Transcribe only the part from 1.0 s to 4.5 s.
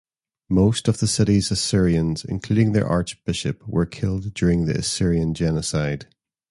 city's Assyrians, including their archbishop were killed